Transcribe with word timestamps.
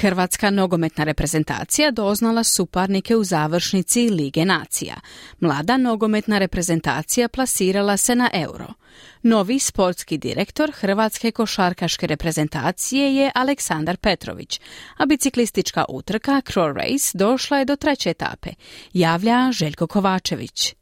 Hrvatska 0.00 0.50
nogometna 0.50 1.04
reprezentacija 1.04 1.90
doznala 1.90 2.44
suparnike 2.44 3.16
u 3.16 3.24
završnici 3.24 4.10
Lige 4.10 4.44
nacija. 4.44 4.94
Mlada 5.40 5.76
nogometna 5.76 6.38
reprezentacija 6.38 7.28
plasirala 7.28 7.96
se 7.96 8.14
na 8.14 8.30
euro. 8.32 8.66
Novi 9.22 9.58
sportski 9.58 10.18
direktor 10.18 10.70
Hrvatske 10.74 11.30
košarkaške 11.30 12.06
reprezentacije 12.06 13.16
je 13.16 13.30
Aleksandar 13.34 13.96
Petrović, 13.96 14.60
a 14.96 15.06
biciklistička 15.06 15.84
utrka 15.88 16.42
Crow 16.46 16.72
Race 16.72 17.18
došla 17.18 17.58
je 17.58 17.64
do 17.64 17.76
treće 17.76 18.10
etape, 18.10 18.50
javlja 18.92 19.52
Željko 19.52 19.86
Kovačević. 19.86 20.77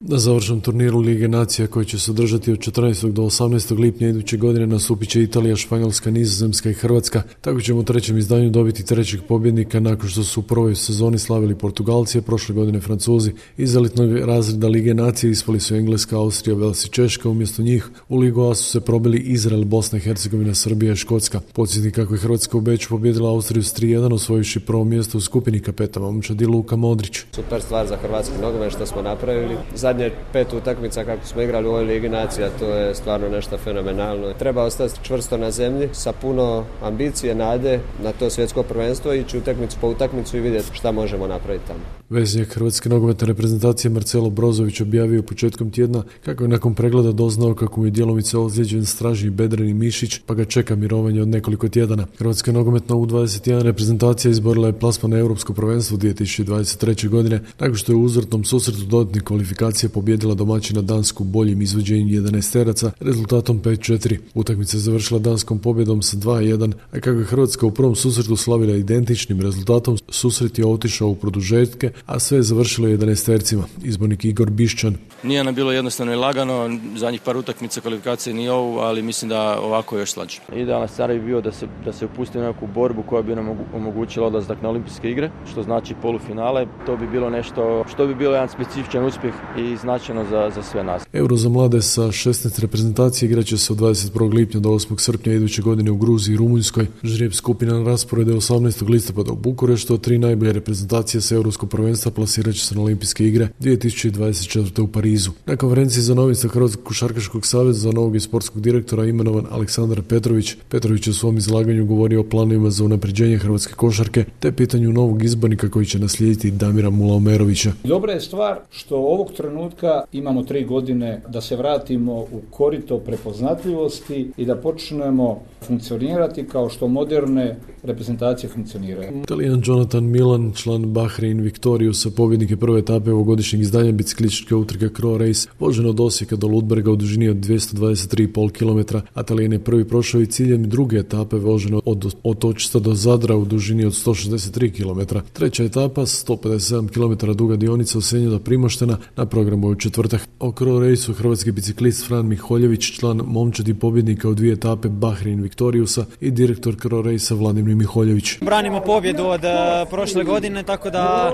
Završnom 0.00 0.60
turniru 0.60 0.98
Lige 0.98 1.28
nacija 1.28 1.66
koji 1.66 1.86
će 1.86 1.98
se 1.98 2.10
održati 2.10 2.52
od 2.52 2.58
14. 2.58 3.12
do 3.12 3.22
18. 3.22 3.78
lipnja 3.78 4.08
iduće 4.08 4.36
godine 4.36 4.66
nastupit 4.66 5.08
će 5.08 5.22
Italija, 5.22 5.56
Španjolska, 5.56 6.10
Nizozemska 6.10 6.70
i 6.70 6.74
Hrvatska. 6.74 7.22
Tako 7.40 7.60
ćemo 7.60 7.80
u 7.80 7.82
trećem 7.82 8.18
izdanju 8.18 8.50
dobiti 8.50 8.84
trećeg 8.84 9.20
pobjednika 9.28 9.80
nakon 9.80 10.08
što 10.08 10.24
su 10.24 10.40
u 10.40 10.42
prvoj 10.42 10.74
sezoni 10.74 11.18
slavili 11.18 11.54
Portugalci, 11.54 12.20
prošle 12.20 12.54
godine 12.54 12.80
Francuzi. 12.80 13.32
Iz 13.56 13.76
elitnog 13.76 14.16
razreda 14.16 14.68
Lige 14.68 14.94
nacije 14.94 15.30
ispali 15.30 15.60
su 15.60 15.74
Engleska, 15.74 16.16
Austrija, 16.16 16.56
Vels 16.56 16.84
i 16.84 16.88
Češka. 16.88 17.28
Umjesto 17.28 17.62
njih 17.62 17.88
u 18.08 18.18
Ligu 18.18 18.42
A 18.42 18.54
su 18.54 18.64
se 18.64 18.80
probili 18.80 19.18
Izrael, 19.18 19.64
Bosna 19.64 19.98
i 19.98 20.00
Hercegovina, 20.00 20.54
Srbija 20.54 20.92
i 20.92 20.96
Škotska. 20.96 21.40
Podsjetnik 21.52 21.94
kako 21.94 22.14
je 22.14 22.20
Hrvatska 22.20 22.56
u 22.56 22.60
Beću 22.60 22.88
pobjedila 22.88 23.30
Austriju 23.30 23.62
s 23.62 23.74
3-1 23.74 24.14
osvojujući 24.14 24.60
prvo 24.60 24.84
mjesto 24.84 25.18
u 25.18 25.20
skupini 25.20 25.60
kapeta 25.60 26.00
momčadi 26.00 26.46
Luka 26.46 26.76
Modrić. 26.76 27.18
Super 27.32 27.62
stvar 27.62 27.86
za 27.86 27.96
hrvatski 27.96 28.34
nogomet 28.42 28.72
što 28.72 28.86
smo 28.86 29.02
napravili 29.02 29.56
zadnje 29.86 30.10
pet 30.32 30.52
utakmica 30.52 31.04
kako 31.04 31.26
smo 31.26 31.42
igrali 31.42 31.66
u 31.66 31.70
ovoj 31.70 31.84
Ligi 31.84 32.08
nacija, 32.08 32.48
to 32.58 32.70
je 32.70 32.94
stvarno 32.94 33.28
nešto 33.28 33.58
fenomenalno. 33.58 34.32
Treba 34.32 34.62
ostati 34.62 34.94
čvrsto 35.02 35.36
na 35.36 35.50
zemlji 35.50 35.88
sa 35.92 36.12
puno 36.12 36.64
ambicije, 36.82 37.34
nade 37.34 37.80
na 38.02 38.12
to 38.12 38.30
svjetsko 38.30 38.62
prvenstvo, 38.62 39.12
ići 39.14 39.38
utakmicu 39.38 39.76
po 39.80 39.88
utakmicu 39.88 40.36
i 40.36 40.40
vidjeti 40.40 40.74
šta 40.74 40.92
možemo 40.92 41.26
napraviti 41.26 41.66
tamo. 41.66 41.80
Veznjak 42.10 42.54
Hrvatske 42.54 42.88
nogometne 42.88 43.26
reprezentacije 43.26 43.90
Marcelo 43.90 44.30
Brozović 44.30 44.80
objavio 44.80 45.22
početkom 45.22 45.70
tjedna 45.70 46.02
kako 46.24 46.44
je 46.44 46.48
nakon 46.48 46.74
pregleda 46.74 47.12
doznao 47.12 47.54
kako 47.54 47.80
mu 47.80 47.86
je 47.86 47.90
djelomice 47.90 48.38
ozlijeđen 48.38 48.84
stražni 48.84 49.30
bedreni 49.30 49.74
mišić 49.74 50.20
pa 50.26 50.34
ga 50.34 50.44
čeka 50.44 50.76
mirovanje 50.76 51.22
od 51.22 51.28
nekoliko 51.28 51.68
tjedana. 51.68 52.06
Hrvatska 52.18 52.52
nogometna 52.52 52.96
U21 52.96 53.62
reprezentacija 53.62 54.30
izborila 54.30 54.66
je 54.66 54.78
plasman 54.78 55.10
na 55.10 55.18
Europsko 55.18 55.52
prvenstvo 55.52 55.98
2023. 55.98 57.08
godine 57.08 57.40
nakon 57.58 57.76
što 57.76 57.92
je 57.92 57.96
u 57.96 58.02
uzvrtnom 58.02 58.44
susretu 58.44 58.84
dodatnih 58.84 59.22
kvalifikacija 59.22 59.90
pobjedila 59.90 60.34
domaćina 60.34 60.82
Dansku 60.82 61.24
boljim 61.24 61.62
izvođenjem 61.62 62.08
11 62.08 62.52
teraca 62.52 62.92
rezultatom 63.00 63.62
5-4. 63.62 64.18
Utakmica 64.34 64.76
je 64.76 64.80
završila 64.80 65.20
danskom 65.20 65.58
pobjedom 65.58 66.02
sa 66.02 66.16
2-1, 66.16 66.72
a 66.92 67.00
kako 67.00 67.18
je 67.18 67.24
Hrvatska 67.24 67.66
u 67.66 67.70
prvom 67.70 67.96
susretu 67.96 68.36
slavila 68.36 68.76
identičnim 68.76 69.40
rezultatom, 69.40 69.98
susret 70.08 70.58
je 70.58 70.66
otišao 70.66 71.08
u 71.08 71.14
produžetke, 71.14 71.92
a 72.06 72.18
sve 72.18 72.38
je 72.38 72.42
završilo 72.42 72.88
11 72.88 73.26
tercima. 73.26 73.62
Izbornik 73.82 74.24
Igor 74.24 74.50
Bišćan. 74.50 74.96
Nije 75.22 75.44
nam 75.44 75.54
bilo 75.54 75.72
jednostavno 75.72 76.12
i 76.12 76.16
lagano, 76.16 76.78
zadnjih 76.96 77.20
par 77.20 77.36
utakmica 77.36 77.80
kvalifikacije 77.80 78.34
nije 78.34 78.52
ovu, 78.52 78.78
ali 78.78 79.02
mislim 79.02 79.28
da 79.28 79.60
ovako 79.60 79.96
je 79.96 80.00
još 80.00 80.12
slađe. 80.12 80.38
Idealan 80.56 80.88
scenarij 80.88 81.18
bi 81.18 81.26
bio 81.26 81.40
da 81.40 81.52
se, 81.52 81.66
da 81.84 81.92
se 81.92 82.04
upusti 82.04 82.38
u 82.38 82.42
neku 82.42 82.66
borbu 82.66 83.02
koja 83.02 83.22
bi 83.22 83.34
nam 83.34 83.48
omogućila 83.74 84.26
odlazak 84.26 84.62
na 84.62 84.68
olimpijske 84.68 85.10
igre, 85.10 85.30
što 85.50 85.62
znači 85.62 85.94
polufinale. 86.02 86.66
To 86.86 86.96
bi 86.96 87.06
bilo 87.06 87.30
nešto 87.30 87.84
što 87.88 88.06
bi 88.06 88.14
bilo 88.14 88.34
jedan 88.34 88.48
specifičan 88.48 89.04
uspjeh 89.04 89.34
i 89.58 89.76
značajno 89.76 90.24
za, 90.30 90.50
za 90.54 90.62
sve 90.62 90.84
nas. 90.84 91.02
Euro 91.12 91.36
za 91.36 91.48
mlade 91.48 91.82
sa 91.82 92.02
16 92.02 92.60
reprezentacije 92.60 93.26
igraće 93.26 93.58
se 93.58 93.72
od 93.72 93.78
21. 93.78 94.34
lipnja 94.34 94.60
do 94.60 94.68
8. 94.68 95.00
srpnja 95.00 95.32
iduće 95.32 95.62
godine 95.62 95.90
u 95.90 95.96
Gruziji 95.96 96.34
i 96.34 96.36
Rumunjskoj. 96.36 96.86
Žrijeb 97.02 97.32
skupina 97.32 97.78
na 97.78 97.84
rasporede 97.84 98.32
18. 98.32 98.90
listopada 98.90 99.32
u 99.32 99.36
Bukureštu, 99.36 99.94
a 99.94 99.98
tri 99.98 100.18
najbolje 100.18 100.52
reprezentacije 100.52 101.20
sa 101.20 101.34
Europskog 101.34 101.70
prvenstva 101.70 101.85
plasirat 102.14 102.54
će 102.54 102.66
se 102.66 102.74
na 102.74 102.82
olimpijske 102.82 103.26
igre 103.26 103.48
2024. 103.60 104.80
u 104.80 104.88
Parizu. 104.88 105.30
Na 105.46 105.56
konferenciji 105.56 106.02
za 106.02 106.14
novinstva 106.14 106.50
Hrvatskog 106.50 106.84
košarkaškog 106.84 107.46
saveza 107.46 107.80
za 107.80 107.92
novog 107.92 108.16
i 108.16 108.20
sportskog 108.20 108.62
direktora 108.62 109.04
imenovan 109.04 109.46
Aleksandar 109.50 110.02
Petrović. 110.02 110.54
Petrović 110.68 111.06
je 111.06 111.10
u 111.10 111.14
svom 111.14 111.36
izlaganju 111.36 111.86
govorio 111.86 112.20
o 112.20 112.24
planovima 112.24 112.70
za 112.70 112.84
unapređenje 112.84 113.38
hrvatske 113.38 113.74
košarke 113.74 114.24
te 114.40 114.52
pitanju 114.52 114.92
novog 114.92 115.24
izbornika 115.24 115.70
koji 115.70 115.86
će 115.86 115.98
naslijediti 115.98 116.50
Damira 116.50 116.90
Mulaomerovića. 116.90 117.72
Dobra 117.84 118.12
je 118.12 118.20
stvar 118.20 118.58
što 118.70 118.96
ovog 118.96 119.32
trenutka 119.36 120.02
imamo 120.12 120.42
tri 120.42 120.64
godine 120.64 121.22
da 121.28 121.40
se 121.40 121.56
vratimo 121.56 122.12
u 122.12 122.40
korito 122.50 122.98
prepoznatljivosti 122.98 124.30
i 124.36 124.44
da 124.44 124.56
počnemo 124.56 125.40
funkcionirati 125.66 126.46
kao 126.46 126.68
što 126.68 126.88
moderne 126.88 127.56
reprezentacije 127.82 128.50
funkcioniraju. 128.50 129.22
Italijan 129.22 129.62
Jonathan 129.64 130.04
Milan, 130.04 130.52
član 130.56 130.92
Bahrein 130.92 131.40
Victoriusa, 131.76 132.10
pobjednik 132.10 132.50
je 132.50 132.56
prve 132.56 132.78
etape 132.78 133.12
ovogodišnjeg 133.12 133.62
izdanja 133.62 133.92
biciklističke 133.92 134.54
utrke 134.54 134.88
Crow 134.88 135.16
Race, 135.16 135.48
vožen 135.58 135.86
od 135.86 136.00
Osijeka 136.00 136.36
do 136.36 136.46
Ludberga 136.46 136.90
u 136.90 136.96
dužini 136.96 137.28
od 137.28 137.36
223,5 137.36 138.50
km, 138.50 138.96
a 139.14 139.22
Talijan 139.22 139.52
je 139.52 139.58
prvi 139.58 139.84
prošao 139.84 140.20
i 140.20 140.26
ciljem 140.26 140.68
druge 140.68 140.96
etape 140.96 141.36
vožen 141.36 141.80
od 141.84 142.14
Otočista 142.22 142.78
do 142.78 142.94
Zadra 142.94 143.36
u 143.36 143.44
dužini 143.44 143.84
od 143.84 143.92
163 143.92 144.72
km. 144.72 145.16
Treća 145.32 145.64
etapa, 145.64 146.00
157 146.00 146.88
km 146.88 147.32
duga 147.32 147.56
dionica 147.56 147.98
od 147.98 148.30
do 148.30 148.38
Primoštena, 148.38 148.98
na 149.16 149.26
programu 149.26 149.68
u 149.68 149.74
četvrtak. 149.74 150.28
O 150.40 150.50
Crow 150.50 150.90
Raceu 150.90 151.14
hrvatski 151.14 151.52
biciklist 151.52 152.06
Fran 152.06 152.26
Miholjević, 152.26 152.92
član 152.92 153.20
momčadi 153.26 153.74
pobjednika 153.74 154.28
u 154.28 154.34
dvije 154.34 154.52
etape 154.52 154.88
Bahrein 154.88 155.42
Victoriusa 155.42 156.04
i 156.20 156.30
direktor 156.30 156.74
Crow 156.74 157.12
Racea 157.12 157.36
Vladimir 157.36 157.74
Miholjević. 157.74 158.38
Branimo 158.40 158.80
pobjedu 158.80 159.24
od 159.24 159.40
uh, 159.44 159.90
prošle 159.90 160.24
godine, 160.24 160.62
tako 160.62 160.90
da 160.90 161.32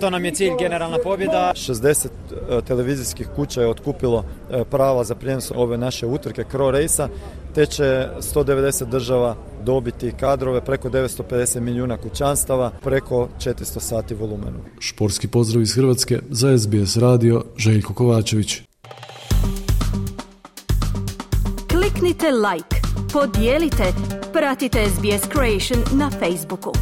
to 0.00 0.10
nam 0.10 0.24
je 0.24 0.34
cilj, 0.34 0.52
generalna 0.58 0.98
pobjeda. 1.04 1.52
60 1.54 2.06
uh, 2.06 2.64
televizijskih 2.64 3.28
kuća 3.36 3.60
je 3.60 3.68
otkupilo 3.68 4.24
prava 4.70 5.04
za 5.04 5.14
prijenos 5.14 5.52
ove 5.54 5.78
naše 5.78 6.06
utrke 6.06 6.44
Crow 6.52 6.70
Race-a, 6.70 7.08
te 7.54 7.66
će 7.66 8.08
190 8.18 8.84
država 8.84 9.36
dobiti 9.64 10.12
kadrove, 10.20 10.64
preko 10.64 10.88
950 10.88 11.60
milijuna 11.60 11.96
kućanstava, 11.96 12.70
preko 12.82 13.28
400 13.38 13.80
sati 13.80 14.14
volumenu. 14.14 14.58
Šporski 14.80 15.28
pozdrav 15.28 15.62
iz 15.62 15.74
Hrvatske 15.74 16.18
za 16.30 16.58
SBS 16.58 16.96
radio 16.96 17.44
Željko 17.56 17.94
Kovačević. 17.94 18.62
Kliknite 21.70 22.26
like, 22.26 22.76
podijelite, 23.12 23.84
pratite 24.32 24.84
SBS 24.88 25.28
Creation 25.32 25.98
na 25.98 26.10
Facebooku. 26.10 26.72